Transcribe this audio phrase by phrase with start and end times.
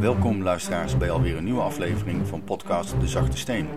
[0.00, 3.68] Welkom luisteraars bij alweer een nieuwe aflevering van podcast De Zachte Steen,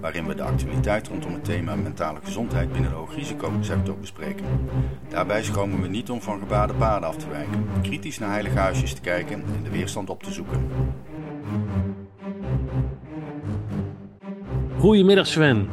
[0.00, 4.44] waarin we de actualiteit rondom het thema mentale gezondheid binnen de hoogrisicosector bespreken.
[5.08, 8.94] Daarbij schromen we niet om van gebaarde paden af te wijken, kritisch naar heilige huisjes
[8.94, 10.68] te kijken en de weerstand op te zoeken.
[14.78, 15.68] Goedemiddag Sven.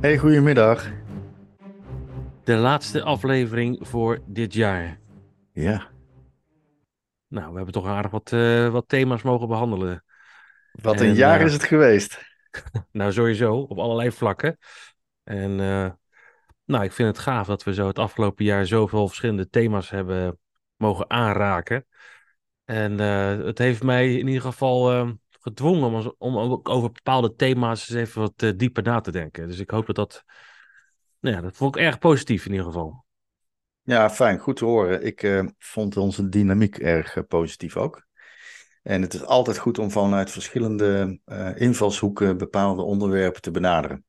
[0.00, 0.90] Hey, goedemiddag.
[2.44, 4.98] De laatste aflevering voor dit jaar.
[5.52, 5.86] Ja,
[7.28, 10.04] Nou, we hebben toch aardig wat, eh, wat thema's mogen behandelen.
[10.72, 12.24] wat een En, jaar eh, is het geweest.
[12.92, 14.58] Nou, sowieso, op allerlei vlakken.
[15.24, 15.90] En eh,
[16.64, 20.38] nou, ik vind het gaaf dat we zo het afgelopen jaar zoveel verschillende thema's hebben
[20.76, 21.86] mogen aanraken.
[22.64, 22.98] En
[23.46, 27.98] het heeft mij in ieder geval eh, gedwongen om, om ook over bepaalde thema's eens
[27.98, 29.48] even wat dieper na te denken.
[29.48, 30.24] Dus ik hoop dat dat,
[31.20, 33.05] nou ja, dat vond ik erg positief in ieder geval.
[33.86, 35.04] Ja, fijn, goed te horen.
[35.04, 38.06] Ik eh, vond onze dynamiek erg eh, positief ook.
[38.82, 44.04] En het is altijd goed om vanuit verschillende eh, invalshoeken bepaalde onderwerpen te benaderen.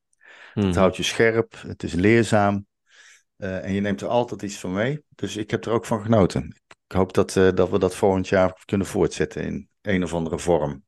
[0.53, 2.65] Het houdt je scherp, het is leerzaam
[3.37, 5.03] en je neemt er altijd iets van mee.
[5.15, 6.55] Dus ik heb er ook van genoten.
[6.87, 10.83] Ik hoop dat, dat we dat volgend jaar kunnen voortzetten in een of andere vorm.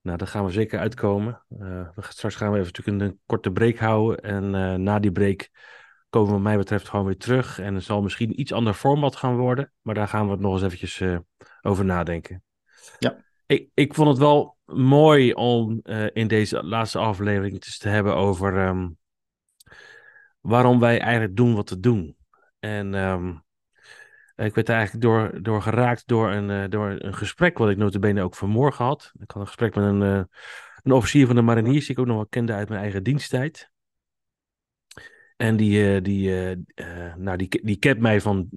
[0.00, 1.44] Nou, daar gaan we zeker uitkomen.
[1.48, 4.18] We straks gaan we even natuurlijk een, korte break houden.
[4.18, 5.50] En na die break
[6.12, 7.58] komen wat mij betreft gewoon weer terug.
[7.58, 9.72] En het zal misschien iets ander format gaan worden.
[9.82, 11.18] Maar daar gaan we het nog eens eventjes eh,
[11.62, 12.42] over nadenken.
[12.98, 13.24] Ja.
[13.46, 18.14] Ik, ik vond het wel mooi om eh, in deze laatste aflevering eens te hebben
[18.14, 18.88] over ehm,
[20.40, 22.16] waarom wij eigenlijk doen wat we doen.
[22.58, 23.28] En ehm,
[24.46, 27.76] ik werd er eigenlijk door, door geraakt door een, eh, door een gesprek wat ik
[27.76, 29.12] notabene ook vanmorgen had.
[29.18, 30.00] Ik had een gesprek met een,
[30.82, 33.71] een officier van de mariniers die ik ook nog wel kende uit mijn eigen diensttijd.
[35.42, 38.48] En die, eh, die, eh, eh, nou, die, die kent mij van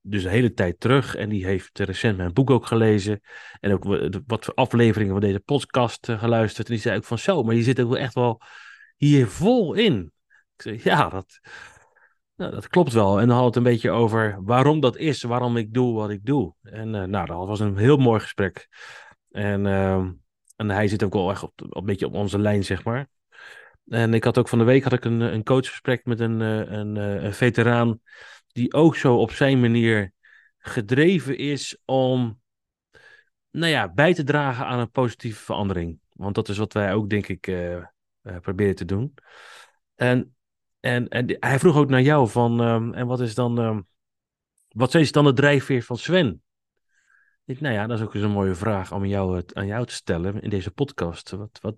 [0.00, 1.14] dus de hele tijd terug.
[1.14, 3.20] En die heeft recent mijn boek ook gelezen.
[3.60, 6.66] En ook wa- wat afleveringen van deze podcast geluisterd.
[6.66, 8.40] En die zei ook van zo, maar je zit ook echt wel
[8.96, 10.12] hier vol in.
[10.56, 11.40] Ik zei, ja, dat,
[12.36, 13.20] nou, dat klopt wel.
[13.20, 16.24] En dan had het een beetje over waarom dat is, waarom ik doe wat ik
[16.24, 16.54] doe.
[16.62, 18.68] En nou, dat was een heel mooi gesprek.
[19.30, 20.12] En, ehm,
[20.56, 23.08] en hij zit ook wel echt op, een beetje op onze lijn, zeg maar.
[23.88, 26.78] En ik had ook van de week had ik een, een coachgesprek met een, eh,
[26.78, 28.00] een, eh, een veteraan
[28.52, 30.12] die ook zo op zijn manier
[30.58, 32.40] gedreven is om
[33.50, 35.98] nou ja, bij te dragen aan een positieve verandering.
[36.12, 37.84] Want dat is wat wij ook, denk ik, eh, eh,
[38.40, 39.14] proberen te doen.
[39.94, 40.36] En,
[40.80, 43.80] en, en hij vroeg ook naar jou van, ehm, en wat is dan, ehm,
[44.68, 46.42] wat is dan de drijfveer van Sven?
[47.46, 49.94] Nou ja, dat is ook eens een mooie vraag om jou, het- aan jou te
[49.94, 51.30] stellen in deze podcast.
[51.30, 51.74] Wat, wat,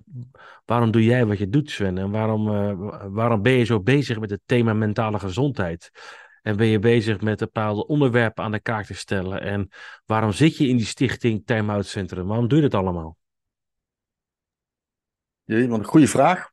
[0.65, 1.99] waarom doe jij wat je doet, Sven?
[1.99, 5.91] En waarom, eh, wa- waarom ben je zo bezig met het thema mentale gezondheid?
[6.43, 9.41] En ben je bezig met bepaalde onderwerpen aan de kaak te stellen?
[9.41, 9.69] En
[10.07, 12.27] waarom zit je in die stichting Time Out Centrum?
[12.27, 13.17] Waarom doe je dat allemaal?
[15.45, 16.51] Jee, wat een goede vraag.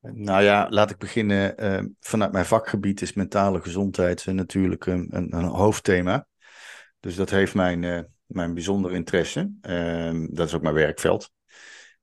[0.00, 1.56] Nou ja, laat ik beginnen.
[1.56, 6.26] eh, vanuit mijn vakgebied is mentale gezondheid eh, natuurlijk een, een, een hoofdthema.
[7.06, 9.52] Dus dat heeft mijn, eh, mijn bijzondere interesse.
[9.60, 11.30] Ehm, dat is ook mijn werkveld.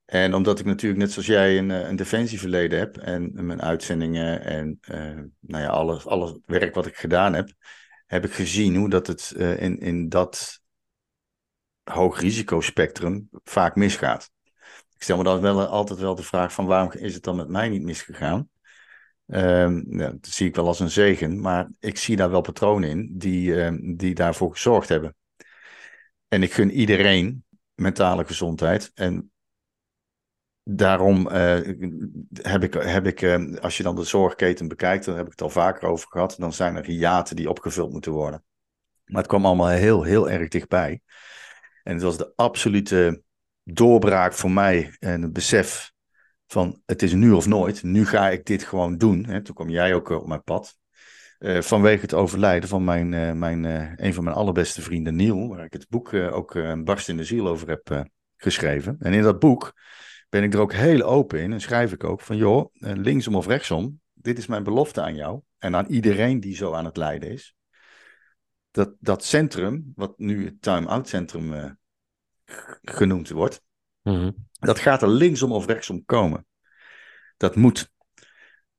[0.04, 4.40] En omdat ik natuurlijk net zoals jij een, eh, een defensieverleden heb en mijn uitzendingen
[4.40, 7.52] en eh, nou ja, alles, alles werk wat ik gedaan heb,
[8.06, 10.60] heb ik gezien hoe dat het in, in dat
[11.82, 14.30] hoog risicospectrum vaak misgaat.
[14.94, 17.48] Ik stel me dan wel altijd wel de vraag van waarom is het dan met
[17.48, 18.48] mij niet misgegaan?
[19.26, 22.90] Ehm, ja, dat zie ik wel als een zegen, maar ik zie daar wel patronen
[22.90, 25.16] in die, ehm, die daarvoor gezorgd hebben.
[26.28, 28.90] En ik gun iedereen mentale gezondheid.
[28.94, 29.32] En
[30.62, 31.60] daarom eh,
[32.32, 35.42] heb ik, heb ik eh, als je dan de zorgketen bekijkt, daar heb ik het
[35.42, 38.44] al vaker over gehad, dan zijn er hiaten die opgevuld moeten worden.
[39.04, 41.00] Maar het kwam allemaal heel, heel erg dichtbij.
[41.82, 43.22] En het was de absolute
[43.62, 45.93] doorbraak voor mij en het besef
[46.54, 47.82] van het is nu of nooit.
[47.82, 49.24] Nu ga ik dit gewoon doen.
[49.26, 49.42] Hè.
[49.42, 50.76] Toen kwam jij ook eh, op mijn pad.
[51.38, 53.64] Eh, vanwege het overlijden van mijn, eh, mijn,
[54.04, 57.24] een van mijn allerbeste vrienden Niel, waar ik het boek ook eh, Barst in de
[57.24, 58.06] Ziel over heb
[58.36, 58.96] geschreven.
[58.98, 59.72] En in dat boek
[60.28, 63.46] ben ik er ook heel open in en schrijf ik ook van joh, linksom of
[63.46, 67.30] rechtsom, dit is mijn belofte aan jou en aan iedereen die zo aan het lijden
[67.30, 67.54] is.
[68.70, 71.70] Dat, dat centrum, wat nu het time-out centrum eh,
[72.44, 73.62] g- genoemd wordt,
[74.04, 74.30] Mhm.
[74.52, 76.46] dat gaat er linksom of rechtsom komen.
[77.36, 77.90] Dat moet.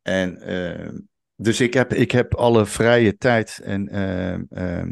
[0.01, 0.89] En eh,
[1.35, 4.87] dus ik heb, ik heb alle vrije tijd en, eh, eh,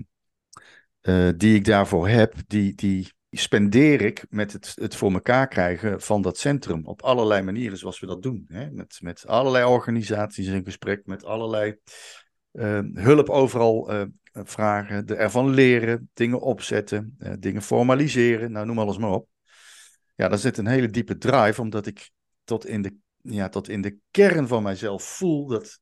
[1.02, 6.02] eh, die ik daarvoor heb, die, die spendeer ik met het, het voor elkaar krijgen
[6.02, 6.86] van dat centrum.
[6.86, 8.46] Op allerlei manieren zoals we dat doen.
[8.48, 8.72] Hè?
[8.72, 11.76] Met, met allerlei organisaties in gesprek, met allerlei
[12.52, 13.92] eh, hulp overal
[14.34, 19.28] vragen, ervan leren, dingen opzetten, dingen formaliseren, nou noem alles maar op.
[20.16, 22.12] Ja, daar zit een hele diepe drive, omdat ik
[22.44, 25.80] tot in de, ja, tot in de kern van mijzelf voel dat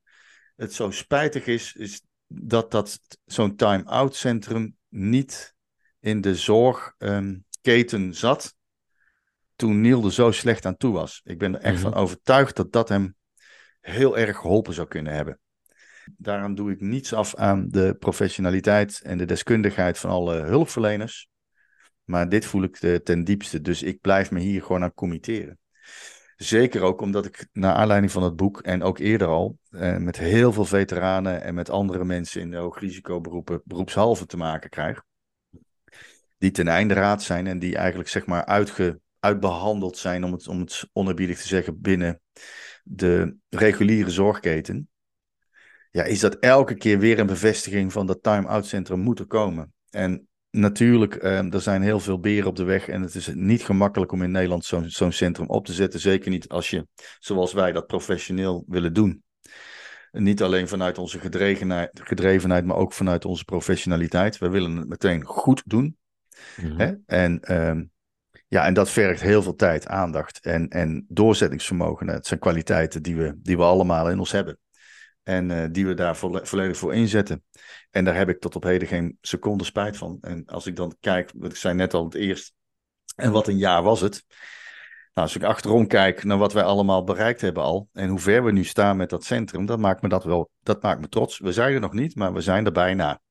[0.56, 5.56] het zo spijtig is, is dat, dat zo'n time-out centrum niet
[6.00, 8.56] in de zorgketen um, zat
[9.62, 11.22] toen Neil er zo slecht aan toe was.
[11.24, 12.00] Ik ben er echt van mhm.
[12.00, 13.16] overtuigd dat dat hem
[13.80, 15.40] heel erg geholpen zou kunnen hebben.
[16.18, 21.30] Daarom doe ik niets af aan de professionaliteit en de deskundigheid van alle hulpverleners.
[22.04, 25.60] Maar dit voel ik de, ten diepste, dus ik blijf me hier gewoon aan committeren.
[26.36, 30.18] Zeker ook omdat ik, naar aanleiding van het boek en ook eerder al, eh, met
[30.18, 35.04] heel veel veteranen en met andere mensen in hoogrisicoberoepen beroepshalve te maken krijg.
[36.38, 40.48] Die ten einde raad zijn en die eigenlijk zeg maar uitge, uitbehandeld zijn, om het,
[40.48, 42.22] om het onerbiedig te zeggen, binnen
[42.84, 44.90] de reguliere zorgketen.
[45.92, 49.74] Ja, is dat elke keer weer een bevestiging van dat time-out centrum moet er komen.
[49.90, 53.64] En natuurlijk, eh, er zijn heel veel beren op de weg en het is niet
[53.64, 56.00] gemakkelijk om in Nederland zo'n zo'n centrum op te zetten.
[56.00, 56.88] Zeker niet als je,
[57.20, 59.24] zoals wij, dat professioneel willen doen.
[60.12, 64.38] niet alleen vanuit onze gedrevenheid, gedrevenheid, maar ook vanuit onze professionaliteit.
[64.38, 65.98] We willen het meteen goed doen.
[66.58, 66.80] Mhm.
[66.80, 66.94] hè?
[67.06, 67.84] En, ehm,
[68.48, 72.08] ja, en dat vergt heel veel tijd, aandacht en, en doorzettingsvermogen.
[72.08, 74.58] Het zijn kwaliteiten die we, die we allemaal in ons hebben.
[75.24, 77.44] En uh, die we daar volledig voor inzetten.
[77.90, 80.18] En daar heb ik tot op heden geen seconde spijt van.
[80.22, 82.54] En als ik dan kijk, wat ik zei net al het eerst,
[83.16, 84.26] en wat een jaar was het.
[85.14, 87.90] Nou, als ik achterom kijk naar wat wij allemaal bereikt hebben al.
[87.94, 90.82] En hoe ver we nu staan met dat centrum, dat maakt me dat wel, dat
[90.82, 91.40] maakt me trots.
[91.40, 93.22] We zijn er nog niet, maar we zijn er bijna.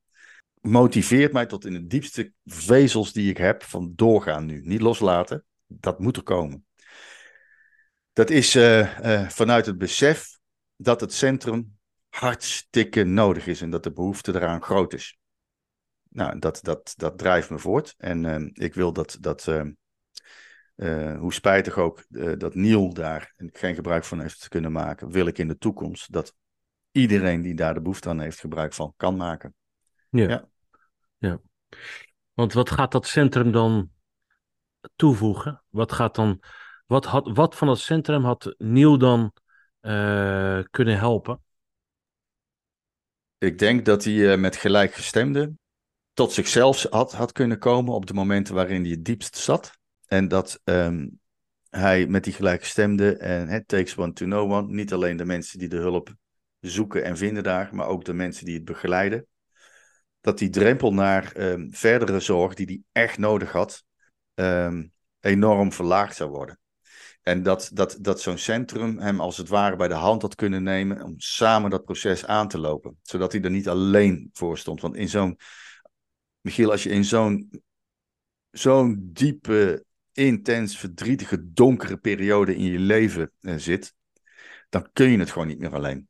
[0.60, 4.60] Motiveert mij tot in de diepste vezels die ik heb van doorgaan nu.
[4.64, 6.64] Niet loslaten, dat moet er komen.
[8.12, 10.38] Dat is uh, uh, vanuit het besef
[10.76, 11.78] dat het centrum
[12.10, 15.18] hartstikke nodig is en dat de behoefte eraan groot is.
[16.08, 17.94] Nou, dat, dat, dat drijft me voort.
[17.98, 19.46] En uh, ik wil dat, dat
[20.76, 25.26] uh, hoe spijtig ook uh, dat Niel daar geen gebruik van heeft kunnen maken, wil
[25.26, 26.34] ik in de toekomst dat
[26.90, 29.54] iedereen die daar de behoefte aan heeft gebruik van kan maken.
[30.08, 30.28] Ja.
[30.28, 30.48] ja.
[31.18, 31.40] ja.
[32.32, 33.90] Want wat gaat dat centrum dan
[34.96, 35.62] toevoegen?
[35.68, 36.42] Wat gaat dan,
[36.86, 39.32] wat, had, wat van het centrum had Niel dan
[40.70, 41.42] kunnen helpen?
[43.40, 45.58] Ik denk dat hij uh, met gelijkgestemden
[46.12, 49.78] tot zichzelf had, had kunnen komen op de momenten waarin hij het diepst zat.
[50.06, 51.20] En dat um,
[51.70, 55.58] hij met die gelijkgestemden en het takes one to know one, niet alleen de mensen
[55.58, 56.14] die de hulp
[56.60, 59.26] zoeken en vinden daar, maar ook de mensen die het begeleiden.
[60.20, 63.84] Dat die drempel naar um, verdere zorg die hij echt nodig had,
[64.34, 66.58] um, enorm verlaagd zou worden.
[67.22, 70.62] En dat, dat, dat zo'n centrum hem als het ware bij de hand had kunnen
[70.62, 72.98] nemen om samen dat proces aan te lopen.
[73.02, 74.80] Zodat hij er niet alleen voor stond.
[74.80, 75.38] Want in zo'n,
[76.40, 77.62] Michiel, als je in zo'n
[78.50, 83.94] zo'n diepe, intens, verdrietige, donkere periode in je leven eh, zit,
[84.68, 86.08] dan kun je het gewoon niet meer alleen.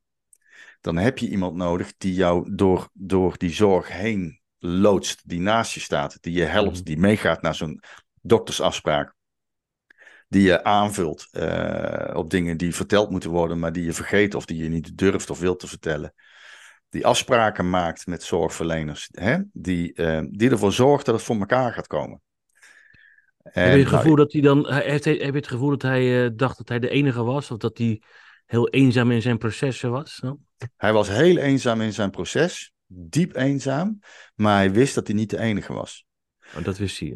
[0.81, 5.73] Dan heb je iemand nodig die jou door, door die zorg heen loodst, die naast
[5.73, 6.85] je staat, die je helpt, mhm.
[6.85, 7.81] die meegaat naar zo'n
[8.23, 9.15] doktersafspraak
[10.31, 14.45] die je aanvult uh, op dingen die verteld moeten worden, maar die je vergeet of
[14.45, 16.15] die je niet durft of wilt te vertellen.
[16.89, 19.39] Die afspraken maakt met zorgverleners, hè?
[19.53, 22.21] Die, uh, die ervoor zorgt dat het voor elkaar gaat komen.
[23.43, 25.83] En, heb je het nou, gevoel dat hij dan, heeft, heb je het gevoel dat
[25.83, 28.03] hij uh, dacht dat hij de enige was, of dat hij
[28.47, 30.23] heel eenzaam in zijn processen was?
[30.77, 33.99] Hij was heel eenzaam in zijn proces, diep eenzaam,
[34.35, 36.05] maar hij wist dat hij niet de enige was.
[36.57, 37.09] Oh, dat wist hij.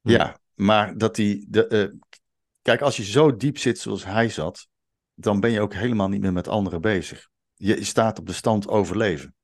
[0.00, 1.98] Ja, ja maar dat hij, de,
[2.62, 4.68] Kijk, als je zo diep zit zoals hij zat,
[5.14, 7.28] dan ben je ook helemaal niet meer met anderen bezig.
[7.54, 9.34] Je staat op de stand overleven.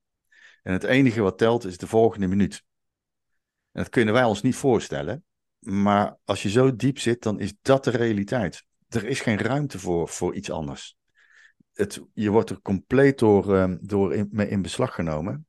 [0.63, 2.65] En het enige wat telt is de volgende minuut.
[3.73, 5.25] En dat kunnen wij ons niet voorstellen.
[5.59, 8.65] Maar als je zo diep zit, dan is dat de realiteit.
[8.89, 10.97] Er is geen ruimte voor, voor iets anders.
[11.73, 15.47] Het, je wordt er compleet door, um, door in, in beslag genomen.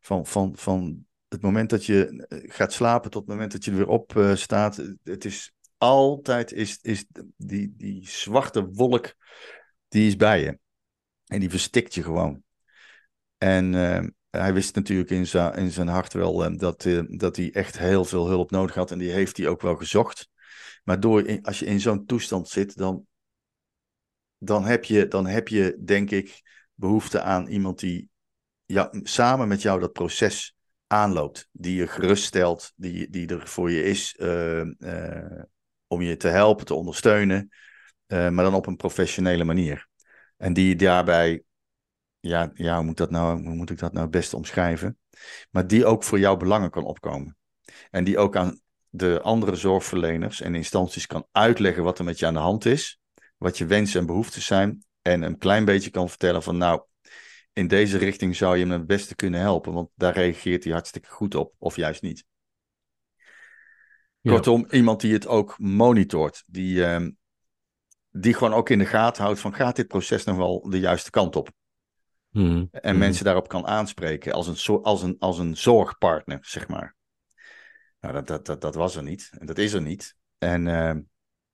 [0.00, 3.70] Van, van, van het moment dat je eh, gaat slapen tot het moment dat je
[3.70, 4.76] er weer op uh, staat.
[5.02, 7.04] Het is altijd is, is
[7.36, 9.14] die, die zwarte wolk,
[9.88, 10.58] die is bij je.
[11.26, 12.42] En die verstikt je gewoon.
[13.38, 17.36] En uh, hij wist natuurlijk in zijn, in zijn hart wel uh, dat, uh, dat
[17.36, 18.90] hij echt heel veel hulp nodig had.
[18.90, 20.28] En die heeft hij ook wel gezocht.
[20.84, 23.06] Maar door, als je in zo'n toestand zit, dan,
[24.38, 26.42] dan, heb je, dan heb je, denk ik,
[26.74, 28.08] behoefte aan iemand die
[28.64, 30.56] ja, samen met jou dat proces
[30.86, 31.48] aanloopt.
[31.52, 34.16] Die je geruststelt, die, die er voor je is
[35.88, 37.48] om je te helpen, te ondersteunen,
[38.06, 39.88] uh, maar dan op een professionele manier.
[40.36, 41.42] En die daarbij
[42.20, 44.98] ja, ja hoe, moet dat nou, hoe moet ik dat nou beste omschrijven?
[45.50, 47.36] Maar die ook voor jouw belangen kan opkomen.
[47.90, 52.26] En die ook aan de andere zorgverleners en instanties kan uitleggen wat er met je
[52.26, 53.00] aan de hand is,
[53.36, 56.82] wat je wensen en behoeftes zijn, en een klein beetje kan vertellen van nou,
[57.52, 61.08] in deze richting zou je hem het beste kunnen helpen, want daar reageert hij hartstikke
[61.08, 62.24] goed op, of juist niet.
[64.22, 67.10] Kortom, iemand die het ook monitort, die, ehm,
[68.10, 71.10] die gewoon ook in de gaten houdt van gaat dit proces nog wel de juiste
[71.10, 71.50] kant op?
[72.28, 72.64] Mhm.
[72.70, 72.98] En Mhm.
[72.98, 76.96] mensen daarop kan aanspreken als een, zo- als een, als een zorgpartner, zeg maar.
[78.00, 79.30] Nou, dat, dat, dat, dat was er niet.
[79.38, 80.16] En dat is er niet.
[80.38, 81.00] En ehm,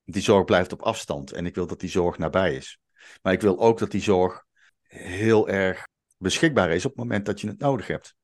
[0.04, 1.32] die zorg blijft op afstand.
[1.32, 2.78] En ik wil dat die zorg nabij is.
[3.22, 4.44] Maar ik wil ook dat die zorg
[4.82, 8.14] heel erg beschikbaar is op het moment dat je het nodig hebt.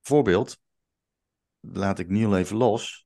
[0.00, 0.58] Voorbeeld,
[1.60, 3.05] laat ik Niel even los.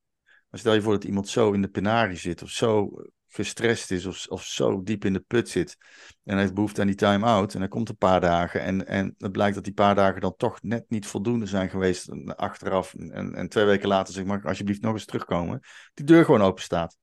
[0.50, 2.90] Maar stel je voor dat iemand zo in de penarie zit, of zo
[3.33, 5.76] gestrest is, of, of zo diep in de put zit.
[6.25, 7.54] En hij heeft behoefte aan die time-out.
[7.54, 8.61] En hij komt een paar dagen.
[8.61, 12.09] En, en het blijkt dat die paar dagen dan toch net niet voldoende zijn geweest.
[12.09, 12.95] En Achteraf.
[12.95, 15.61] En, en twee weken later zeg maar, alsjeblieft nog eens terugkomen.
[15.95, 16.97] Die deur gewoon open staat.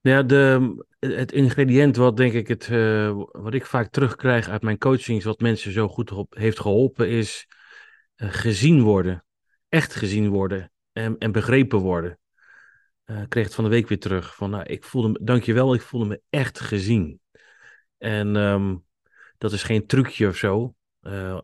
[0.00, 4.78] Ja, de, het ingrediënt wat denk ik het, eh, wat ik vaak terugkrijg uit mijn
[4.78, 7.48] coachings, wat mensen zo goed op heeft geholpen, is
[8.14, 9.24] eh, gezien worden.
[9.70, 12.18] Echt gezien worden en, en begrepen worden.
[13.04, 14.34] Ik kreeg het van de week weer terug.
[14.34, 17.20] Van, nou, ik voelde me, dankjewel, ik voelde me echt gezien.
[17.98, 18.76] En ehm,
[19.38, 20.74] dat is geen trucje of zo.
[21.00, 21.38] Eh,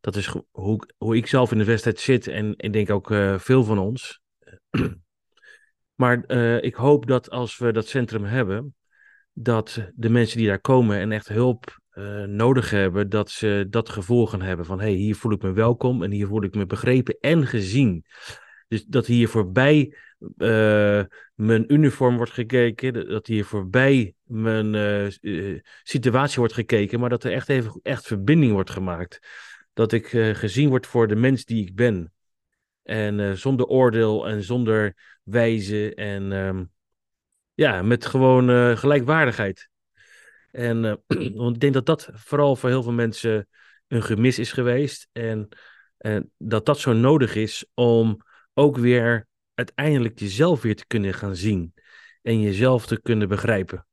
[0.00, 3.38] dat is hoe, hoe ik zelf in de wedstrijd zit en ik denk ook eh,
[3.38, 4.20] veel van ons.
[5.94, 6.30] Maar
[6.62, 8.76] ik hoop dat als we dat centrum hebben,
[9.32, 13.88] dat de mensen die daar komen en echt hulp eh, nodig hebben, dat ze dat
[13.88, 16.66] gevoel gaan hebben van hey, hier voel ik me welkom en hier voel ik me
[16.66, 18.04] begrepen en gezien.
[18.68, 19.96] Dus dat hier voorbij
[20.36, 21.02] eh,
[21.34, 27.32] mijn uniform wordt gekeken, dat- hier voorbij mijn eh, situatie wordt gekeken, maar dat er
[27.32, 29.18] echt even echt verbinding wordt gemaakt.
[29.72, 32.12] Dat ik gezien word voor de mens die ik ben.
[32.82, 36.64] En zonder oordeel en zonder wijze en ehm,
[37.54, 39.68] ja, met gewoon gelijkwaardigheid.
[40.58, 40.94] En eh,
[41.40, 43.48] want ik denk dat dat vooral voor heel veel mensen
[43.86, 45.08] een gemis is geweest.
[45.12, 45.48] En,
[45.98, 48.22] en dat dat zo nodig is om
[48.54, 51.74] ook weer uiteindelijk jezelf weer te kunnen gaan zien.
[52.22, 53.86] En jezelf te kunnen begrijpen.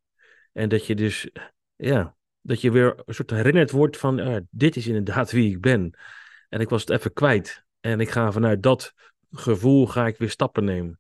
[0.53, 1.29] En dat je dus,
[1.75, 5.62] ja, dat je weer een soort herinnerd wordt van, ah, dit is inderdaad wie ik
[5.62, 5.98] ben.
[6.50, 7.63] En ik was het even kwijt.
[7.79, 8.93] En ik ga vanuit dat
[9.31, 11.00] gevoel ga ik weer stappen nemen.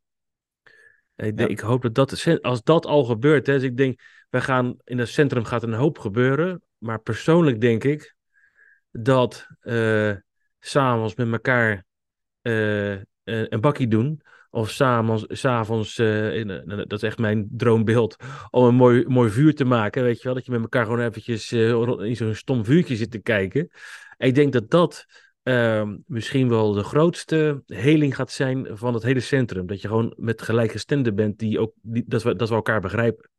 [1.15, 1.55] En ik, denk- Ja.
[1.55, 4.01] ik hoop dat dat, als dat al gebeurt, hè, dus ik denk,
[4.35, 6.61] wij gaan in het centrum gaat een hoop gebeuren.
[6.77, 8.15] Maar persoonlijk denk ik
[8.91, 11.85] dat s s'avonds met elkaar
[12.41, 12.91] eh,
[13.23, 14.21] een bakkie doen.
[14.49, 18.15] Of s'avonds, s'avonds een- dat is echt mijn droombeeld,
[18.49, 20.03] om een mooi, mooi vuur te maken.
[20.03, 23.19] Weet je wel, dat je met elkaar gewoon eventjes in zo'n stom vuurtje zit te
[23.19, 23.69] kijken.
[24.17, 25.05] En ik denk dat dat
[25.43, 29.65] ehm, misschien wel de grootste heling gaat zijn van het hele centrum.
[29.67, 33.29] Dat je gewoon met gelijkgestemden bent die ook, die, dat, we, dat we elkaar begrijpen.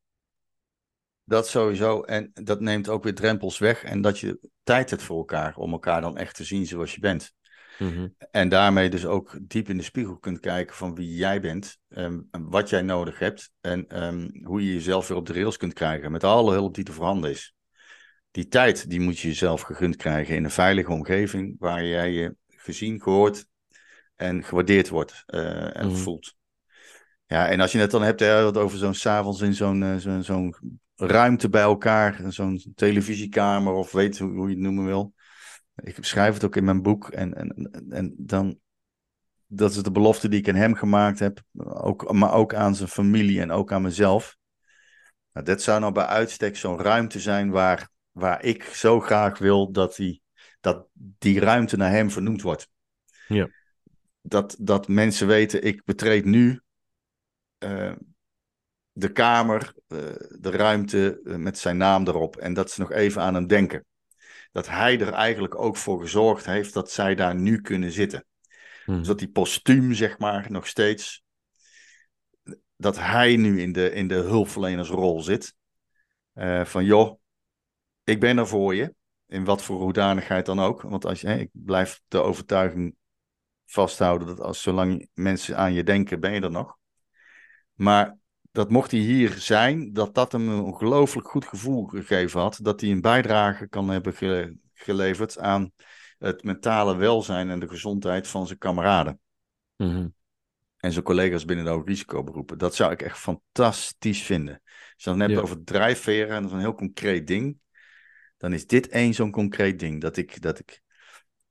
[1.29, 2.01] Dat sowieso.
[2.03, 3.85] En dat neemt ook weer drempels weg.
[3.85, 5.57] En dat je tijd hebt voor elkaar.
[5.57, 7.35] Om elkaar dan echt te zien zoals je bent.
[7.79, 8.09] Mhm.
[8.31, 11.79] En daarmee dus ook diep in de spiegel kunt kijken van wie jij bent.
[11.89, 13.51] en wat jij nodig hebt.
[13.61, 16.13] En ehm, hoe je jezelf weer op de rails kunt krijgen.
[16.13, 17.55] Met alle hulp die te voorhanden is.
[18.31, 21.57] Die tijd die moet je jezelf gegund krijgen in een veilige omgeving.
[21.59, 23.47] Waar jij je gezien, gehoord
[24.17, 25.97] en gewaardeerd wordt eh, en Mhm.
[25.97, 26.35] voelt.
[27.27, 29.97] Ja, en als je het dan hebt hè, wat over zo'n s'avonds in zo'n eh,
[29.97, 30.55] zo'n zo'n
[30.97, 35.15] ruimte bij elkaar, zo'n televisiekamer of weet hoe, hoe je het noemen wil.
[35.75, 38.59] Ik beschrijf het ook in mijn boek en, en, en- en dan,
[39.47, 42.89] dat is de belofte die ik aan hem gemaakt heb, ook, maar ook aan zijn
[42.89, 44.37] familie en ook aan mezelf.
[45.33, 49.73] Nou, dat zou nou bij uitstek zo'n ruimte zijn waar, waar ik zo graag wil
[49.73, 50.23] dat die,
[50.61, 52.69] dat die ruimte naar hem vernoemd wordt.
[53.29, 53.49] Ja.
[54.21, 56.61] Dat, dat mensen weten, ik betreed nu
[57.59, 57.93] eh,
[58.99, 59.99] de kamer, eh,
[60.39, 62.37] de ruimte eh, met zijn naam erop.
[62.37, 63.85] En dat ze nog even aan hem denken.
[64.53, 68.25] Dat hij er eigenlijk ook voor gezorgd heeft dat zij daar nu kunnen zitten.
[68.87, 68.99] Mhm.
[68.99, 71.25] Dus dat die postuum, zeg maar, nog steeds.
[72.77, 75.55] Dat hij nu in de, in de hulpverlenersrol zit.
[76.33, 77.21] Eh, van joh,
[78.05, 78.95] ik ben er voor je.
[79.27, 80.83] In wat voor hoedanigheid dan ook.
[80.83, 82.97] Want als je, hè, ik blijf de overtuiging
[83.65, 86.77] vasthouden dat als zolang mensen aan je denken, ben je er nog.
[87.75, 88.17] Maar
[88.57, 92.59] dat mocht hij hier zijn, dat dat hem een ongelooflijk goed gevoel gegeven had.
[92.63, 95.73] Dat hij een bijdrage kan hebben ge- geleverd aan
[96.19, 99.21] het mentale welzijn en de gezondheid van zijn kameraden.
[99.77, 100.09] Mhm.
[100.77, 102.59] en zijn collega's binnen de risicoberoepen.
[102.59, 104.61] Dat zou ik echt fantastisch vinden.
[104.65, 105.41] Als je dan net Ja.
[105.41, 107.59] over drijfveren en dat is een heel concreet ding,
[108.37, 110.01] dan is dit één zo'n concreet ding.
[110.01, 110.83] Dat ik, dat ik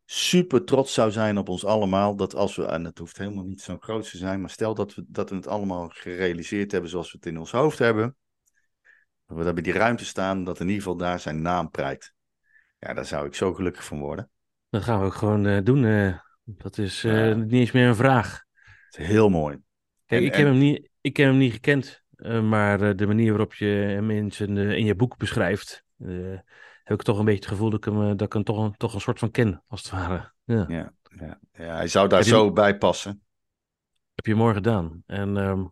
[0.06, 2.16] super trots zou zijn op ons allemaal.
[2.16, 4.96] Dat als we, en het hoeft helemaal niet zo groot te zijn, maar stel dat
[4.96, 8.16] we, dat we het allemaal gerealiseerd hebben zoals we het in ons hoofd hebben.
[9.28, 12.14] Dat we daar bij die ruimte staan, dat in ieder geval daar zijn naam prijkt.
[12.80, 14.30] Ja, daar zou ik zo gelukkig van worden.
[14.70, 15.86] Dat gaan we ook gewoon eh, doen.
[15.86, 16.18] eh.
[16.44, 17.34] dat is Ja.
[17.34, 18.44] niet eens meer een vraag.
[18.90, 19.58] Het is heel mooi.
[20.06, 22.04] Kijk, En- ik, en- heb hem niet, ik heb hem niet gekend,
[22.44, 25.84] maar de manier waarop je hem in, zijn, in je boek beschrijft,
[26.86, 28.58] heb ik toch een beetje het gevoel dat ik hem, eh, dat ik hem toch,
[28.58, 30.32] een, toch een soort van ken, als het ware.
[30.44, 33.22] Ja, Ja, ja, ja, hij zou daar Heb je- zo bij passen.
[34.16, 35.04] heb je mooi gedaan.
[35.06, 35.64] En ehm,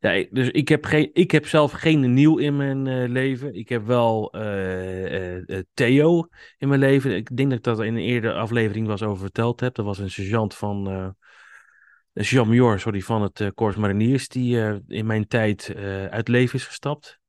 [0.00, 3.54] ja, dus ik heb, geen, ik heb zelf geen nieuw in mijn eh, leven.
[3.54, 7.16] Ik heb wel eh, Theo in mijn leven.
[7.16, 9.74] Ik denk dat ik dat in een eerdere aflevering was over verteld heb.
[9.74, 10.86] Dat was een sergeant van...
[10.86, 15.74] een sergeant-major, sorry, van het Corps Mariniers, die in mijn tijd
[16.10, 17.20] uit leven is gestapt.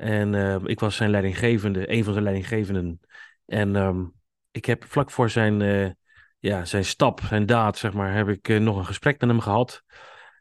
[0.00, 3.00] En eh, ik was zijn leidinggevende, een van zijn leidinggevenden.
[3.46, 4.04] En ehm,
[4.50, 5.90] ik heb vlak voor zijn, eh,
[6.38, 9.40] ja, zijn stap, zijn daad, zeg maar, heb ik eh, nog een gesprek met hem
[9.40, 9.82] gehad.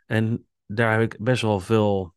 [0.06, 2.16] En daar heb ik best wel veel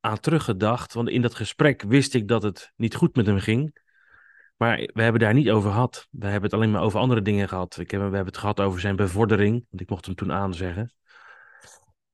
[0.00, 0.92] aan teruggedacht.
[0.92, 3.80] Want in dat gesprek wist ik dat het niet goed met hem ging.
[4.56, 6.08] Maar we hebben daar niet over gehad.
[6.10, 7.78] We hebben het alleen maar over andere dingen gehad.
[7.78, 9.66] Ik we hebben het gehad over zijn bevordering.
[9.70, 10.92] Want ik mocht hem toen aanzeggen.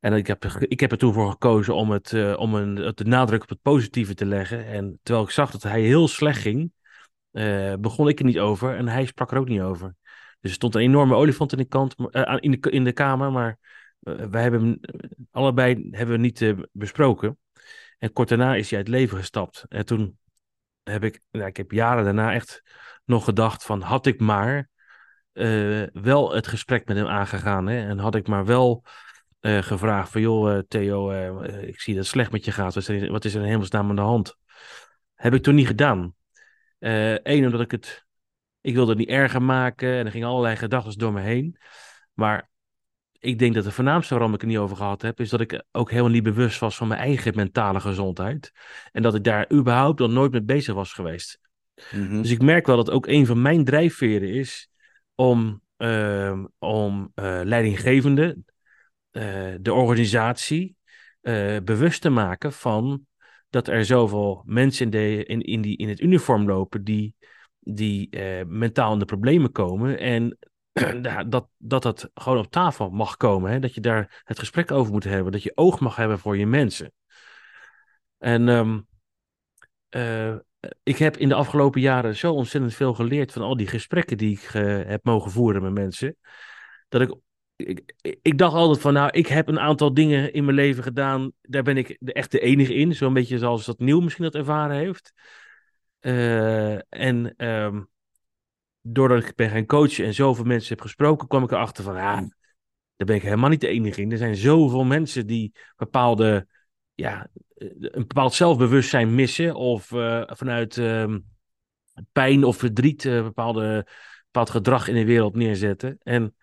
[0.01, 3.05] En ik heb, ik heb er toen voor gekozen om, het, eh, om een, de
[3.05, 4.67] nadruk op het positieve te leggen.
[4.67, 6.73] En terwijl ik zag dat hij heel slecht ging,
[7.31, 8.77] eh, begon ik er niet over.
[8.77, 9.95] En hij sprak er ook niet over.
[10.41, 13.33] Dus er stond een enorme olifant in de, kant, eh, in de, in de kamer.
[13.33, 13.59] Maar
[14.31, 14.81] wij hebben
[15.31, 17.39] allebei hebben we niet besproken.
[17.99, 19.65] En kort daarna is hij uit het leven gestapt.
[19.69, 20.19] En toen
[20.83, 22.63] heb ik, nou, ik heb jaren daarna echt
[23.05, 24.69] nog gedacht van had ik maar
[25.93, 27.67] wel het gesprek met hem aangegaan.
[27.67, 27.89] Hè?
[27.89, 28.85] En had ik maar wel
[29.41, 32.75] eh, gevraagd van joh eh, Theo, eh, ik zie dat het slecht met je gaat.
[32.75, 34.37] Wat is er, wat is er in hemelsnaam aan de hand?
[35.15, 36.15] Heb ik toen niet gedaan.
[36.79, 38.05] Eén, omdat ik het,
[38.61, 41.59] ik wilde het niet erger maken en er gingen allerlei gedachten door me heen.
[42.13, 42.51] Maar
[43.19, 45.65] ik denk dat de voornaamste waarom ik het niet over gehad heb, is dat ik
[45.73, 48.53] ook helemaal niet bewust was van mijn eigen mentale gezondheid.
[48.93, 51.41] En dat ik daar überhaupt nog nooit mee bezig was geweest.
[51.93, 52.23] Mhm.
[52.23, 54.71] Dus ik merk wel dat ook een van mijn drijfveren is
[55.15, 58.37] om, ehm, om leidinggevende,
[59.11, 60.77] eh, de organisatie,
[61.21, 63.07] eh, bewust te maken van
[63.51, 67.15] dat er zoveel mensen in, de, in, in, die, in het uniform lopen die,
[67.59, 69.99] die eh, mentaal in de problemen komen.
[69.99, 70.39] En
[71.29, 73.51] dat, dat dat gewoon op tafel mag komen.
[73.51, 73.59] Hè?
[73.59, 75.33] Dat je daar het gesprek over moet hebben.
[75.33, 76.93] Dat je oog mag hebben voor je mensen.
[78.19, 78.81] En ehm,
[79.89, 80.37] eh,
[80.83, 84.33] ik heb in de afgelopen jaren zo ontzettend veel geleerd van al die gesprekken die
[84.33, 84.49] ik
[84.87, 86.17] heb mogen voeren met mensen.
[86.89, 87.17] Dat ik,
[87.59, 91.33] ik, ik dacht altijd van, nou, ik heb een aantal dingen in mijn leven gedaan.
[91.43, 92.95] Daar ben ik echt de enige in.
[92.95, 95.13] Zo'n beetje zoals dat Nieuw misschien dat ervaren heeft.
[95.99, 97.83] Eh, en ehm,
[98.81, 102.21] doordat ik ben gaan coachen en zoveel mensen heb gesproken, kwam ik erachter van, ja,
[102.97, 104.13] daar ben ik helemaal niet de enige in.
[104.13, 106.47] Er zijn zoveel mensen die bepaalde,
[106.95, 111.19] ja, een bepaald zelfbewustzijn missen of eh, vanuit ehm,
[112.13, 113.87] pijn of verdriet eh, bepaalde,
[114.25, 115.99] bepaald gedrag in de wereld neerzetten.
[116.03, 116.37] En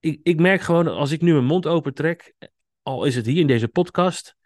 [0.00, 2.34] ik, ik merk gewoon, als ik nu mijn mond open trek,
[2.82, 4.36] al is het hier in deze podcast,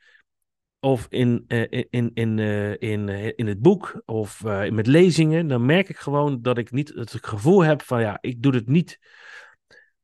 [0.81, 5.47] of in, eh, in, in, in, eh, in, eh, in het boek, of met lezingen,
[5.47, 8.69] dan merk ik gewoon dat ik niet het gevoel heb van, ja, ik doe het
[8.69, 8.99] niet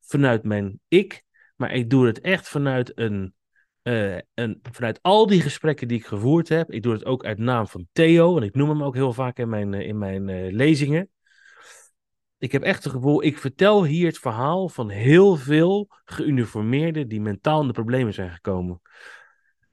[0.01, 1.23] vanuit mijn ik,
[1.57, 3.35] maar ik doe het echt vanuit een,
[4.73, 6.73] vanuit al die gesprekken die ik gevoerd heb.
[6.73, 9.39] Ik doe het ook uit naam van Theo, en ik noem hem ook heel vaak
[9.39, 11.11] in mijn, in mijn lezingen.
[12.41, 17.21] Ik heb echt het gevoel, ik vertel hier het verhaal van heel veel geuniformeerden die
[17.21, 18.81] mentaal in de problemen zijn gekomen.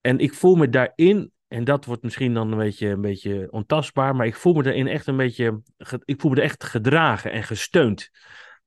[0.01, 4.15] En ik voel me daarin, en dat wordt misschien dan een beetje, een beetje ontastbaar,
[4.15, 5.61] maar ik voel me daarin echt een beetje,
[6.05, 8.09] ik voel me er echt gedragen en gesteund.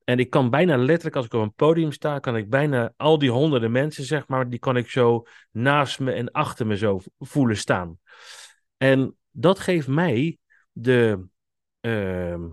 [0.04, 3.18] En ik kan bijna letterlijk, als ik op een podium sta, kan ik bijna al
[3.18, 7.00] die honderden mensen, zeg maar, die kan ik zo naast me en achter me zo
[7.18, 7.98] voelen staan.
[8.76, 10.38] En dat geeft mij
[10.72, 11.26] de,
[11.80, 12.48] ehm,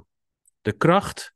[0.62, 1.36] de kracht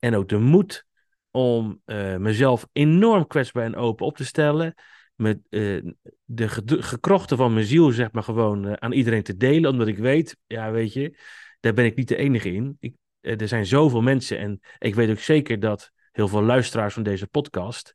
[0.00, 0.86] en ook de moed
[1.30, 4.74] om eh, mezelf enorm kwetsbaar en open op te stellen.
[5.14, 5.82] Met eh,
[6.24, 6.48] de
[6.82, 9.70] gekrochten van mijn ziel, zeg maar, gewoon eh, aan iedereen te delen.
[9.70, 11.18] Omdat ik weet, ja, weet je,
[11.60, 12.76] daar ben ik niet de enige in.
[12.80, 17.02] Ik, er zijn zoveel mensen en ik weet ook zeker dat heel veel luisteraars van
[17.02, 17.94] deze podcast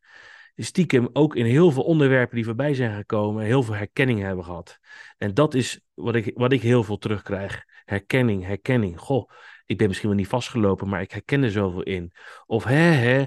[0.56, 4.78] stiekem ook in heel veel onderwerpen die voorbij zijn gekomen, heel veel herkenning hebben gehad.
[5.18, 7.64] En dat is wat ik, wat ik heel veel terugkrijg.
[7.84, 9.00] Herkenning, herkenning.
[9.00, 9.30] Goh,
[9.66, 12.12] ik ben misschien wel niet vastgelopen, maar ik herken er zoveel in.
[12.46, 13.24] Of hè, hè,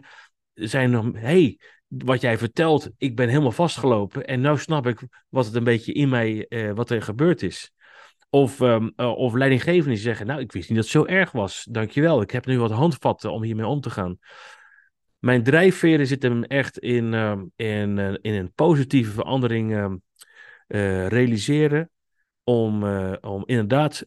[0.53, 5.45] zijn nog, hey, wat jij vertelt, ik ben helemaal vastgelopen en nu snap ik wat
[5.45, 7.71] het een beetje in mij, eh, wat er gebeurd is.
[8.29, 11.67] Of, um, of leidinggevenden die zeggen, nou, ik wist niet dat het zo erg was.
[11.71, 14.19] Dankjewel, ik heb nu wat handvatten om hiermee om te gaan.
[15.19, 19.71] Mijn drijfveren zitten hem echt in, uh, in, uh, in een positieve verandering
[20.67, 21.89] uh, realiseren.
[22.43, 22.83] Om,
[23.21, 24.05] om inderdaad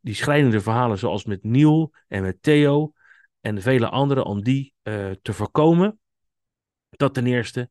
[0.00, 2.92] die schrijnende verhalen zoals met Niel en met Theo
[3.40, 4.74] en vele anderen, om die
[5.22, 5.98] te voorkomen.
[6.88, 7.70] Dat ten eerste.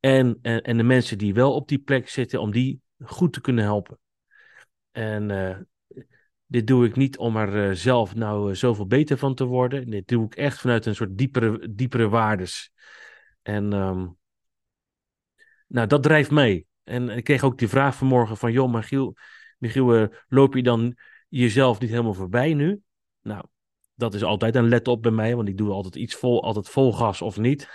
[0.00, 3.64] En, en, de mensen die wel op die plek zitten, om die goed te kunnen
[3.64, 3.98] helpen.
[4.90, 5.30] En
[6.50, 9.90] dit doe ik niet om er uh, zelf nou zoveel beter van te worden.
[9.90, 12.72] Dit doe ik echt vanuit een soort diepere, diepere waardes.
[13.42, 14.16] En um,
[15.66, 16.66] nou, dat drijft mee.
[16.84, 18.52] En ik kreeg ook die vraag vanmorgen van...
[18.52, 19.16] joh, Michiel,
[19.58, 20.96] Michiel loop je dan
[21.28, 22.82] jezelf niet helemaal voorbij nu?
[23.22, 23.44] Nou,
[23.94, 25.36] dat is altijd een let op bij mij...
[25.36, 27.68] want ik doe altijd iets vol, altijd vol gas of niet.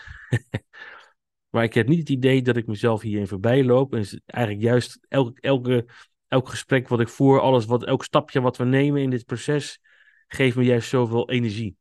[1.52, 3.94] maar ik heb niet het idee dat ik mezelf hierin voorbij loop.
[3.94, 5.42] En is eigenlijk juist elke...
[5.42, 5.86] elke
[6.34, 9.80] elk gesprek wat ik voer, alles wat, elk stapje wat we nemen in dit proces,
[10.28, 11.76] geeft me juist zoveel energie.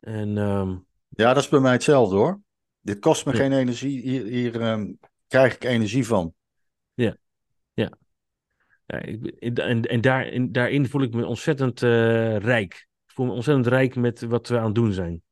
[0.00, 0.86] En, um...
[1.08, 2.40] Ja, dat is bij mij hetzelfde hoor.
[2.80, 3.38] Dit kost me ja.
[3.38, 6.34] geen energie, hier, hier um, krijg ik energie van.
[8.88, 9.00] Ja,
[9.64, 12.74] en en daar, in, daarin voel ik me ontzettend uh, rijk.
[13.06, 15.22] Ik voel me ontzettend rijk met wat we aan het doen zijn.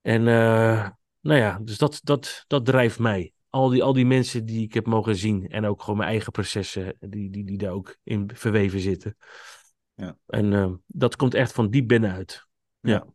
[0.00, 0.88] En uh,
[1.20, 4.74] nou ja, dus dat, dat, dat drijft mij al die, al die mensen die ik
[4.74, 5.48] heb mogen zien.
[5.48, 9.16] En ook gewoon mijn eigen processen die, die, die daar ook in verweven zitten.
[9.94, 10.18] Ja.
[10.26, 12.46] En uh, dat komt echt van diep binnenuit.
[12.80, 12.92] Ja.
[12.92, 13.06] ja.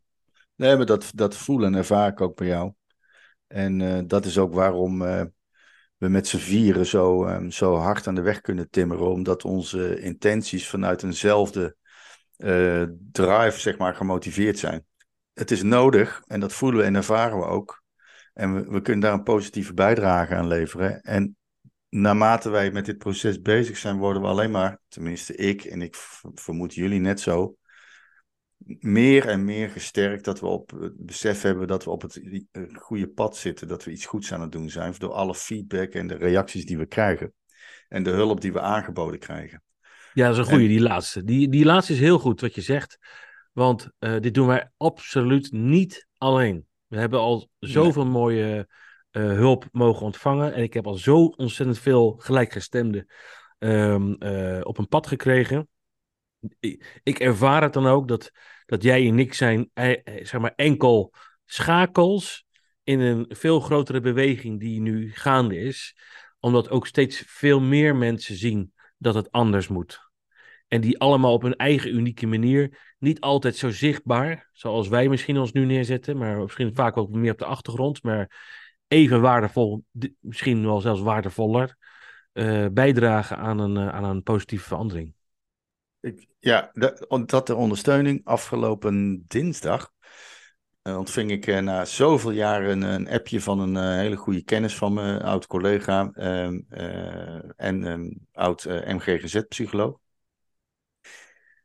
[0.56, 2.74] Nee, maar dat, dat voelen en ervaar ik ook bij jou.
[3.48, 5.02] En dat is ook waarom
[6.04, 9.08] we met z'n vieren zo, um, zo hard aan de weg kunnen timmeren.
[9.08, 11.76] Omdat onze intenties vanuit eenzelfde
[13.12, 14.86] drive, zeg maar, gemotiveerd zijn.
[15.34, 17.84] Het is nodig, en dat voelen we en ervaren we ook
[18.34, 21.02] en we, we kunnen daar een positieve bijdrage aan leveren.
[21.02, 21.38] En
[21.90, 25.96] naarmate wij met dit proces bezig zijn, worden we alleen maar, tenminste ik en ik
[26.34, 27.56] vermoed jullie net zo,
[28.66, 32.22] meer en meer gesterkt dat we op het besef hebben dat we op het
[32.74, 36.08] goede pad zitten, dat we iets goeds aan het doen zijn, door alle feedback en
[36.08, 37.34] de reacties die we krijgen
[37.88, 39.64] en de hulp die we aangeboden krijgen.
[40.14, 40.70] Ja, dat is een goede, en...
[40.70, 41.24] die laatste.
[41.24, 42.98] Die, die laatste is heel goed wat je zegt,
[43.52, 46.68] want uh, dit doen wij absoluut niet alleen.
[46.88, 48.12] We hebben al zoveel nee.
[48.12, 48.68] mooie
[49.12, 50.54] uh, hulp mogen ontvangen.
[50.54, 53.08] En ik heb al zo ontzettend veel gelijkgestemden
[53.60, 55.68] um, uh, op een pad gekregen.
[56.60, 58.32] Ik, ik, ervaar het dan ook dat,
[58.66, 61.14] dat jij en ik zijn eh, zeg maar enkel
[61.46, 62.46] schakels
[62.84, 65.96] in een veel grotere beweging die nu gaande is.
[66.40, 70.12] Omdat ook steeds veel meer mensen zien dat het anders moet.
[70.68, 75.38] En die allemaal op hun eigen unieke manier, niet altijd zo zichtbaar, zoals wij misschien
[75.38, 78.32] ons nu neerzetten, maar misschien vaak ook meer op de achtergrond, maar
[78.88, 79.86] even waardevol,
[80.20, 81.78] misschien wel zelfs waardevoller,
[82.34, 85.14] uh, bijdragen aan een, aan een positieve verandering.
[86.04, 88.22] Ik, ja, dat, de ondersteuning.
[88.24, 89.92] Afgelopen dinsdag
[90.84, 95.24] uh, ontving ik na zoveel jaren een, appje van een hele goede kennis van me,
[95.24, 96.60] oud collega ehm,
[97.56, 99.98] en um, oud MGGZ-psycholoog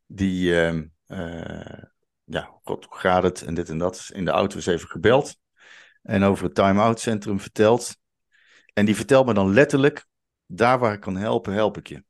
[0.06, 1.82] die, uh,
[2.24, 5.36] ja, hoe gaat het en dit en dat, in de auto is even gebeld
[6.02, 7.96] en over het time-out centrum verteld.
[8.72, 10.06] En die vertelt me dan letterlijk,
[10.46, 12.04] daar waar ik kan helpen, help ik je.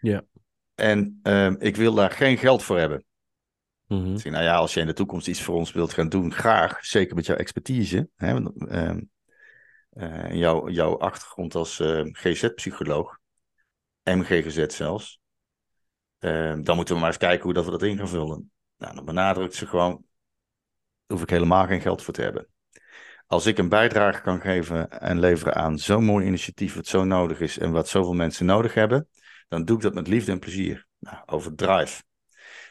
[0.00, 0.24] Ja.
[0.74, 3.04] En uh, ik wil daar geen geld voor hebben.
[4.00, 6.84] Dus, nou ja, als je in de toekomst iets voor ons wilt gaan doen, graag.
[6.84, 8.08] Zeker met jouw expertise.
[8.16, 8.96] Hè, uh,
[9.92, 13.18] uh, jouw, jouw achtergrond als uh, GZ-psycholoog.
[14.02, 15.20] MGGZ zelfs.
[16.18, 18.50] Dan moeten we maar eens kijken hoe dat we dat in gaan vullen.
[18.76, 20.04] Nou, dan benadrukt ze gewoon,
[21.06, 22.46] hoef ik helemaal geen geld voor te hebben.
[23.26, 27.40] Als ik een bijdrage kan geven en leveren aan zo'n mooi initiatief wat zo nodig
[27.40, 29.08] is en wat zoveel mensen nodig hebben,
[29.52, 30.86] dan doe ik dat met liefde en plezier.
[30.98, 32.02] Nou, over drive.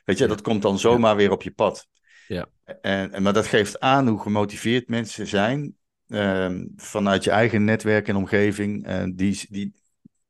[0.05, 0.29] Weet je, ja.
[0.29, 1.17] dat komt dan zomaar ja.
[1.17, 1.87] weer op je pad.
[2.27, 2.49] Ja.
[2.81, 5.75] En, en, maar dat geeft aan hoe gemotiveerd mensen zijn
[6.07, 9.73] uh, vanuit je eigen netwerk en omgeving, uh, die, die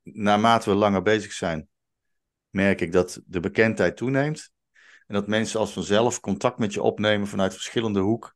[0.04, 1.68] naarmate we langer bezig zijn,
[2.50, 4.52] merk ik dat de bekendheid toeneemt.
[5.08, 8.36] En dat mensen als vanzelf contact met je opnemen vanuit verschillende hoek.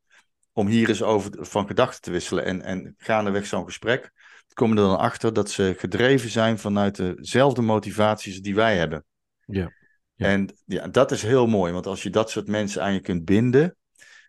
[0.54, 2.46] Om hier eens over van gedachten te wisselen.
[2.46, 4.12] En, en gaandeweg zo'n gesprek
[4.56, 9.06] komen er dan achter dat ze gedreven zijn vanuit dezelfde motivaties die wij hebben.
[9.46, 9.72] Ja.
[10.14, 10.28] ja.
[10.28, 11.74] En ja, dat is heel mooi.
[11.74, 13.76] Want als je dat soort mensen aan je kunt binden,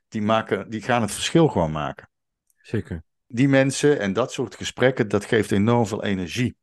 [0.08, 2.10] die, maken, die gaan het verschil gewoon maken.
[2.62, 3.02] Zeker.
[3.26, 6.56] Die mensen en dat soort gesprekken, dat geeft enorm veel energie.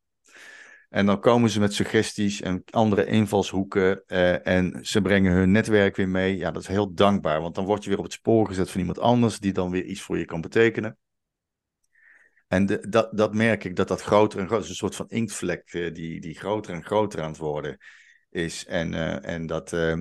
[0.90, 4.04] En dan komen ze met suggesties en andere invalshoeken.
[4.06, 6.38] eh, en ze brengen hun netwerk weer mee.
[6.38, 7.42] Ja, dat is heel dankbaar.
[7.42, 9.40] Want dan word je weer op het spoor gezet van iemand anders.
[9.40, 10.98] die dan weer iets voor je kan betekenen.
[12.54, 14.70] En de- dat, dat merk ik dat dat groter en groter is.
[14.70, 17.78] Een soort van inktvlek eh, die, die groter en groter aan het worden
[18.30, 18.66] is.
[18.66, 19.98] En, eh, en dat, eh,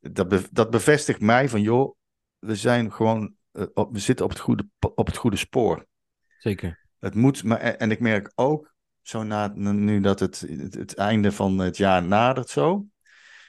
[0.00, 1.96] dat, be- dat bevestigt mij van joh,
[2.38, 3.34] we zijn gewoon.
[3.74, 5.86] op, we zitten op het, goede, op het goede spoor.
[6.38, 6.86] Zeker.
[6.98, 11.32] Het moet, maar, en ik merk ook, zo na, nu dat het, het, het einde
[11.32, 12.84] van het jaar nadert zo.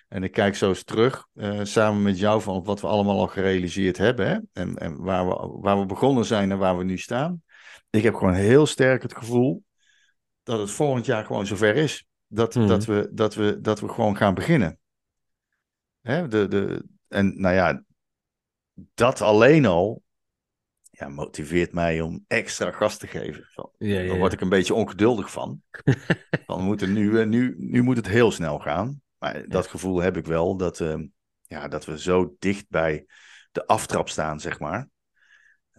[0.07, 1.27] En ik kijk zo eens terug,
[1.63, 4.27] samen met jou, van wat we allemaal al gerealiseerd hebben.
[4.27, 4.37] Hè?
[4.53, 7.43] En, en waar, we, waar we begonnen zijn en waar we nu staan.
[7.89, 9.63] Ik heb gewoon heel sterk het gevoel
[10.43, 12.07] dat het volgend jaar gewoon zover is.
[12.27, 12.67] Dat, Mhm.
[12.67, 14.79] dat, we, dat, we, dat we gewoon gaan beginnen.
[16.01, 16.27] Hè?
[16.27, 17.83] De, de, en nou ja,
[18.73, 20.03] dat alleen al
[20.91, 23.43] ja, motiveert mij om extra gas te geven.
[23.53, 24.17] Van, Ja, ja, dan ja.
[24.17, 25.61] word ik een beetje ongeduldig van.
[26.45, 29.01] we moeten nu, eh, nu, nu moet het heel snel gaan.
[29.17, 30.99] Maar dat gevoel heb ik wel, dat, eh,
[31.43, 33.05] ja, dat we zo dicht bij
[33.51, 34.89] de aftrap staan, zeg maar.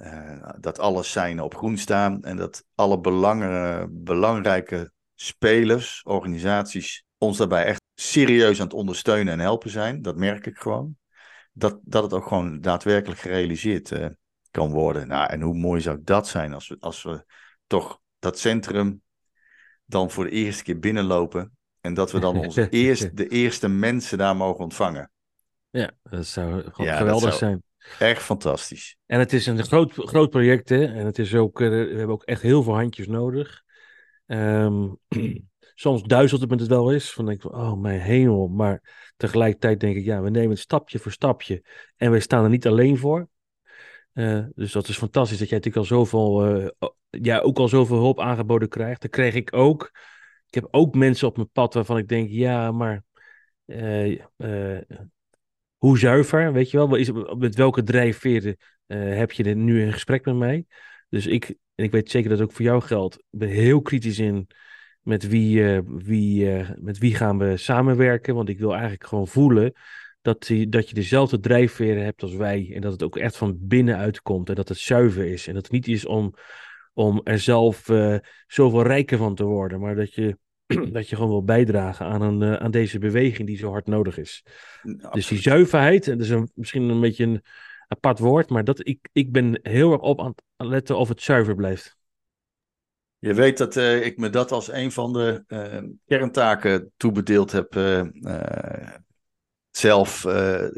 [0.01, 7.37] Eh, dat alle seinen op groen staan en dat alle belangen, belangrijke spelers, organisaties, ons
[7.37, 10.03] daarbij echt serieus aan het ondersteunen en helpen zijn.
[10.03, 10.97] Dat merk ik gewoon.
[11.53, 14.07] Dat, dat het ook gewoon daadwerkelijk gerealiseerd eh,
[14.51, 15.09] kan worden.
[15.09, 17.25] Nou, en hoe mooi zou dat zijn als we, als we
[17.67, 19.03] toch dat centrum
[19.85, 21.57] dan voor de eerste keer binnenlopen.
[21.81, 25.11] En dat we dan onze eerst, de eerste mensen daar mogen ontvangen.
[25.71, 27.63] Ja, dat zou dat geweldig zou- zijn.
[27.99, 28.97] Echt fantastisch.
[29.07, 30.85] En het is een groot, groot project, hè.
[30.85, 33.63] En het is ook, eh, we hebben ook echt heel veel handjes nodig.
[34.27, 34.89] Ehm,
[35.75, 37.13] soms duizelt het me het wel eens.
[37.13, 38.49] Van denk ik, oh mijn hemel.
[38.49, 41.65] Maar tegelijkertijd denk ik, ja, we nemen het stapje voor stapje.
[41.97, 43.29] En wij staan er niet alleen voor.
[44.13, 47.99] Eh, dus dat is fantastisch dat jij natuurlijk al zoveel, eh, ja, ook al zoveel
[47.99, 49.03] hulp aangeboden krijgt.
[49.03, 49.91] Dat kreeg ik ook.
[50.47, 53.05] Ik heb ook mensen op mijn pad waarvan ik denk, ja, maar
[55.81, 57.37] hoe zuiver, weet je wel?
[57.37, 60.67] Met welke drijfveren eh, heb je er nu een gesprek met mij?
[61.09, 64.19] Dus ik, en ik weet zeker dat het ook voor jou geldt, ben heel kritisch
[64.19, 64.47] in
[65.01, 68.35] met wie, eh, wie, eh, met wie gaan we samenwerken.
[68.35, 69.73] Want ik wil eigenlijk gewoon voelen
[70.21, 72.73] dat, dat je dezelfde drijfveren hebt als wij.
[72.75, 75.47] En dat het ook echt van binnenuit komt en dat het zuiver is.
[75.47, 76.35] En dat het niet is om,
[76.93, 77.89] om er zelf
[78.47, 80.37] zoveel rijker van te worden, maar dat je,
[80.93, 84.19] dat je gewoon wil bijdragen aan, een, eh, aan deze beweging die zo hard nodig
[84.19, 84.45] is.
[85.11, 87.43] Dus die zuiverheid, en dat is een, misschien een beetje een
[87.89, 91.23] apart woord, maar dat, ik, ik ben heel erg op aan het letten of het
[91.23, 91.99] zuiver blijft.
[93.19, 97.73] Je weet dat eh, ik me dat als een van de eh, kerntaken toebedeeld heb.
[99.71, 100.27] zelf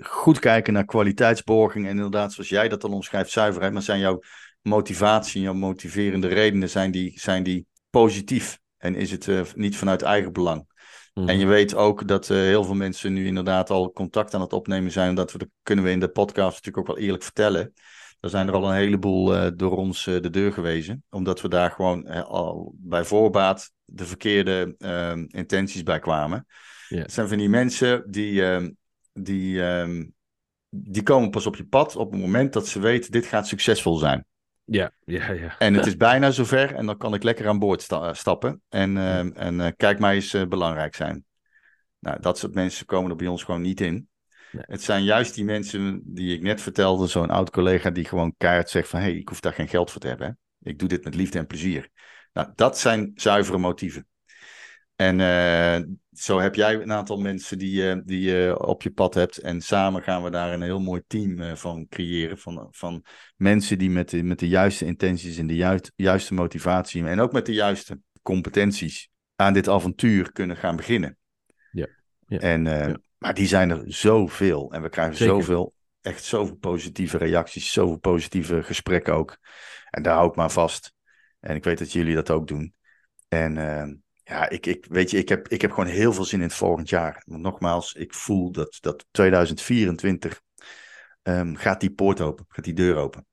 [0.01, 1.85] goed kijken naar kwaliteitsborging.
[1.85, 3.73] En inderdaad, zoals jij dat dan omschrijft, zuiverheid.
[3.73, 4.21] Maar zijn jouw
[4.63, 8.62] motivatie, jouw motiverende redenen, zijn die, zijn die positief?
[8.83, 10.67] En is het eh, niet vanuit eigen belang?
[11.15, 11.29] Mhm.
[11.29, 14.53] En je weet ook dat eh, heel veel mensen nu inderdaad al contact aan het
[14.53, 15.15] opnemen zijn.
[15.15, 17.73] Dat we, dat kunnen we in de podcast natuurlijk ook wel eerlijk vertellen.
[18.21, 21.05] Er zijn er al een heleboel eh, door ons de deur gewezen.
[21.11, 26.47] Omdat we daar gewoon al bij voorbaat de verkeerde ehm, intenties bij kwamen.
[26.89, 28.71] Het zijn van die mensen die, ehm,
[29.13, 30.05] die, ehm,
[30.69, 33.97] die komen pas op je pad op het moment dat ze weten dit gaat succesvol
[33.97, 34.27] zijn.
[34.65, 35.59] Ja, ja, ja.
[35.59, 38.63] En het is bijna zover en dan kan ik lekker aan boord sta- stappen.
[38.69, 41.25] En, ehm, en eh, kijk mij eens eh, belangrijk zijn.
[41.99, 44.09] Nou, dat soort mensen komen er bij ons gewoon niet in.
[44.53, 44.65] Nee.
[44.67, 48.71] Het zijn juist die mensen die ik net vertelde, zo'n oud collega die gewoon keihard
[48.71, 49.01] zegt van...
[49.01, 50.27] hé, hey, ik hoef daar geen geld voor te hebben.
[50.27, 50.71] Hè?
[50.71, 51.89] Ik doe dit met liefde en plezier.
[52.33, 54.07] Nou, dat zijn zuivere motieven.
[54.97, 59.15] En eh, zo heb jij een aantal mensen die, je die je op je pad
[59.15, 59.39] hebt.
[59.39, 62.39] En samen gaan we daar een heel mooi team eh, van creëren.
[62.39, 63.05] Van, van
[63.37, 67.05] mensen die met de, met de juiste intenties en de juist, juiste motivatie.
[67.05, 71.17] En ook met de juiste competenties aan dit avontuur kunnen gaan beginnen.
[71.71, 71.89] Ja,
[72.27, 72.99] ja, En, eh, ja.
[73.19, 74.73] Maar die zijn er zoveel.
[74.73, 75.35] En we krijgen Zeker.
[75.35, 77.73] zoveel, echt zoveel positieve reacties.
[77.73, 79.39] Zoveel positieve gesprekken ook.
[79.91, 80.95] En daar hou ik maar vast.
[81.41, 82.75] En ik weet dat jullie dat ook doen.
[83.29, 83.89] En eh,
[84.33, 86.55] ja, ik, ik, weet je, ik heb, ik heb gewoon heel veel zin in het
[86.55, 87.23] volgend jaar.
[87.27, 90.41] Nogmaals, ik voel dat, dat 2024
[91.23, 93.27] ehm, gaat die poort open, gaat die deur open.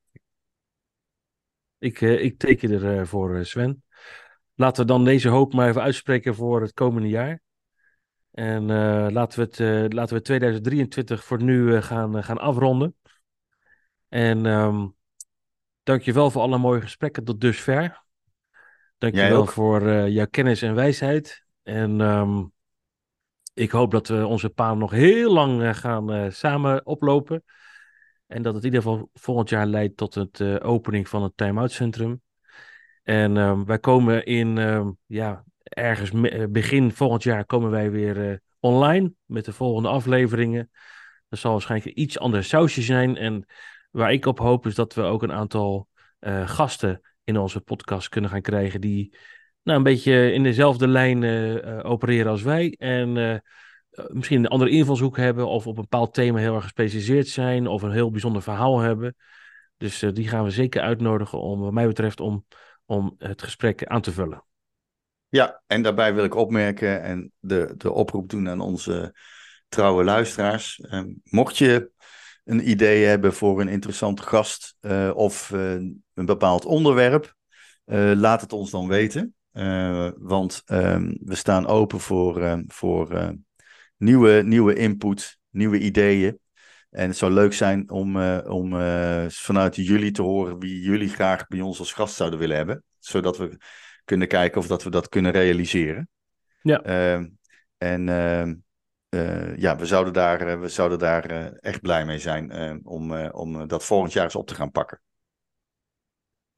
[1.78, 3.84] Ik, eh, ik teken er eh, voor eh, Sven.
[4.56, 7.42] Laten we dan deze hoop maar even uitspreken voor het komende jaar.
[8.32, 8.66] En
[9.12, 12.96] laten, we het, laten we 2023 voor nu gaan, gaan afronden.
[14.10, 14.88] En ehm
[15.84, 18.04] dankjewel voor alle mooie gesprekken tot dusver.
[19.00, 21.46] Dankjewel voor eh, jouw kennis en wijsheid.
[21.64, 22.44] En ehm,
[23.54, 27.44] ik hoop dat we onze paden nog heel lang eh, gaan eh, samen oplopen.
[28.28, 31.72] En dat het in ieder geval volgend jaar leidt tot het opening van het time-out
[31.72, 32.22] centrum.
[33.04, 36.12] En ehm, wij komen in, ehm, ja, ergens
[36.50, 40.70] begin volgend jaar komen wij weer online met de volgende afleveringen.
[41.30, 43.18] Dat zal waarschijnlijk een iets ander sausje zijn.
[43.18, 43.46] En
[43.92, 45.88] waar ik op hoop is dat we ook een aantal
[46.46, 49.16] gasten in onze podcast kunnen gaan krijgen die
[49.64, 51.24] nou, een beetje in dezelfde lijn
[51.84, 52.76] opereren als wij.
[52.78, 53.42] En
[54.08, 57.82] misschien een andere invalshoek hebben of op een bepaald thema heel erg gespecialiseerd zijn of
[57.82, 59.16] een heel bijzonder verhaal hebben.
[59.78, 62.46] Dus die gaan we zeker uitnodigen om, wat mij betreft, om,
[62.86, 64.44] om het gesprek aan te vullen.
[65.30, 69.16] Ja, en daarbij wil ik opmerken en de, de oproep doen aan onze
[69.68, 70.82] trouwe luisteraars.
[71.24, 71.92] Mocht je
[72.44, 74.76] een idee hebben voor een interessante gast
[75.14, 75.54] of
[76.20, 77.36] een bepaald onderwerp,
[78.16, 79.36] laat het ons dan weten.
[80.18, 83.34] want ehm, we staan open voor, voor
[83.98, 86.40] nieuwe, nieuwe input, nieuwe ideeën.
[86.90, 88.72] En het zou leuk zijn om, om
[89.30, 92.84] vanuit jullie te horen wie jullie graag bij ons als gast zouden willen hebben.
[93.00, 93.58] Zodat we
[94.06, 96.10] kunnen kijken of dat we dat kunnen realiseren.
[96.62, 96.82] Ja.
[96.82, 97.28] Ehm,
[97.78, 98.04] en
[99.58, 104.14] ja, we zouden daar, we zouden daar echt blij mee zijn om, om dat volgend
[104.14, 105.02] jaar eens op te gaan pakken.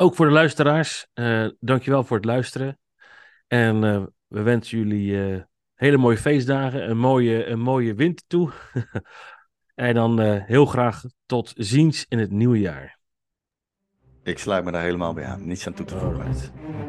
[0.02, 1.08] Ook voor de luisteraars,
[1.60, 2.80] dankjewel voor het luisteren.
[3.48, 3.80] En
[4.28, 8.52] we wensen jullie hele mooie feestdagen, een mooie, een mooie winter toe.
[9.76, 13.00] en dan heel graag tot ziens in het nieuwe jaar.
[14.24, 15.48] Ik sluit me daar helemaal bij aan.
[15.48, 16.32] Niets aan toe te voegen.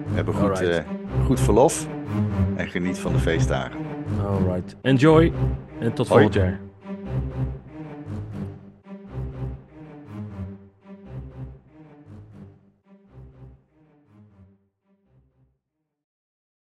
[0.07, 0.79] We hebben goed, uh,
[1.25, 1.89] goed verlof
[2.57, 3.81] en geniet van de feestdagen.
[4.21, 4.77] Alright.
[4.83, 5.33] Enjoy
[5.81, 6.23] en tot Hoi.
[6.23, 6.61] volgend jaar.